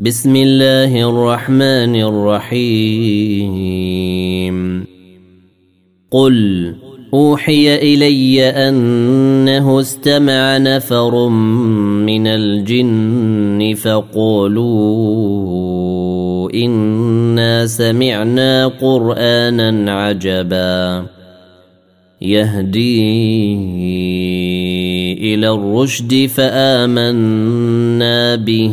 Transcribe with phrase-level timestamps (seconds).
[0.00, 3.56] بسم الله الرحمن الرحيم.
[6.10, 6.74] قل
[7.14, 14.66] أوحي إلي أنه استمع نفر من الجن فقولوا
[16.54, 21.06] إنا سمعنا قرآنا عجبا.
[22.20, 23.02] يهدي
[25.34, 28.72] إلى الرشد فآمنا به.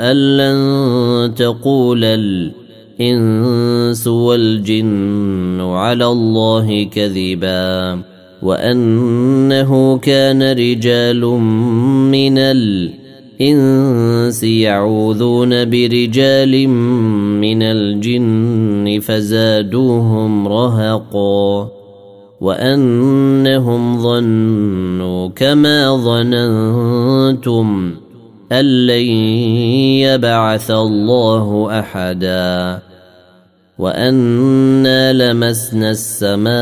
[0.00, 7.98] ان لن تقول الانس والجن على الله كذبا
[8.42, 11.20] وانه كان رجال
[12.10, 16.68] من الانس يعوذون برجال
[17.38, 21.68] من الجن فزادوهم رهقا
[22.40, 27.94] وانهم ظنوا كما ظننتم
[28.52, 29.06] ان لن
[30.04, 32.78] يبعث الله احدا
[33.78, 36.52] وانا لمسنا السماء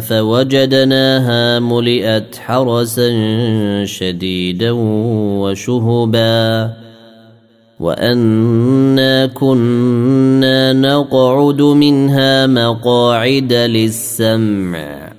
[0.00, 3.08] فوجدناها ملئت حرسا
[3.84, 4.70] شديدا
[5.40, 6.72] وشهبا
[7.80, 15.12] وانا كنا نقعد منها مقاعد للسمع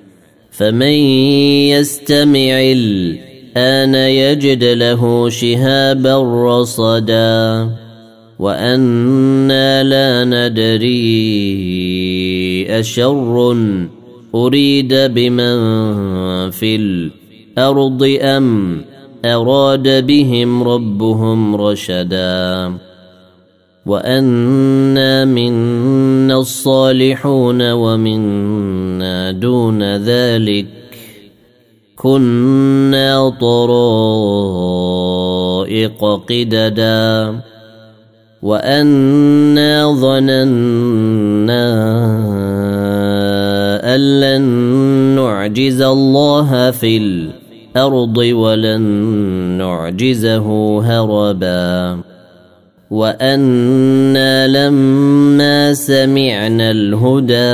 [0.51, 0.97] فمن
[1.73, 2.59] يستمع
[3.57, 6.17] الآن يجد له شهابا
[6.49, 7.69] رصدا
[8.39, 11.05] وأنا لا ندري
[12.79, 13.57] أشر
[14.35, 15.57] أريد بمن
[16.49, 18.81] في الأرض أم
[19.25, 22.73] أراد بهم ربهم رشدا
[23.85, 30.82] وأنا منا الصالحون ومنا دون ذلك
[32.03, 34.61] كنا طرائق
[36.29, 37.35] قددا
[38.41, 41.65] وأنا ظننا
[43.95, 44.41] أن لن
[45.15, 47.43] نعجز الله في الأرض
[47.75, 48.81] الأرض ولن
[49.57, 50.45] نعجزه
[50.85, 51.99] هربا
[52.91, 57.53] وأنا لما سمعنا الهدى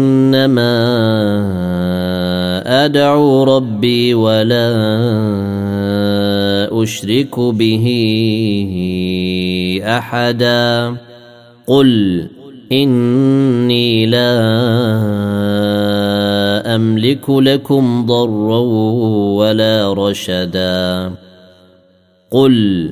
[0.35, 0.71] إنما
[2.85, 4.71] أدعو ربي ولا
[6.71, 7.85] أشرك به
[9.83, 10.95] أحدا.
[11.67, 12.27] قل
[12.71, 14.31] إني لا
[16.75, 18.59] أملك لكم ضرا
[19.35, 21.11] ولا رشدا.
[22.31, 22.91] قل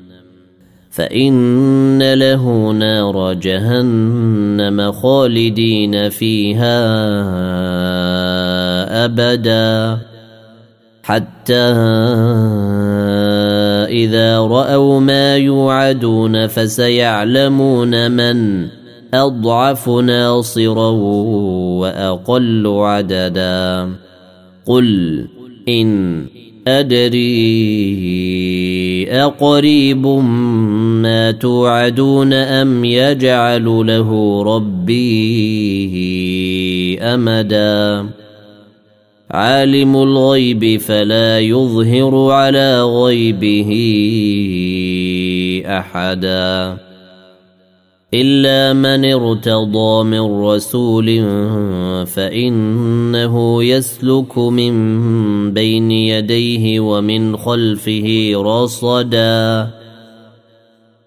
[0.91, 6.77] فإن له نار جهنم خالدين فيها
[9.05, 9.97] أبدا.
[11.03, 11.53] حتى
[13.89, 18.67] إذا رأوا ما يوعدون فسيعلمون من
[19.13, 20.89] أضعف ناصرا
[21.79, 23.89] وأقل عددا.
[24.65, 25.27] قل
[25.69, 26.25] إن
[26.67, 27.21] أدري
[29.09, 30.07] أقريب
[31.01, 35.01] ما توعدون أم يجعل له ربي
[36.99, 38.05] أمدا؟
[39.31, 43.69] عالم الغيب فلا يظهر على غيبه
[45.65, 46.77] أحدا.
[48.13, 51.09] إلا من ارتضى من رسول
[52.05, 54.73] فإنه يسلك من
[55.53, 59.67] بين يديه ومن خلفه رصدا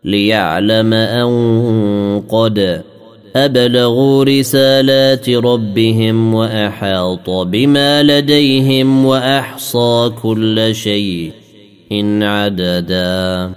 [0.05, 2.83] ليعلم أن قد
[3.37, 11.33] أبلغوا رسالات ربهم وأحاط بما لديهم وأحصى كل شيء
[11.93, 13.53] ان عددا.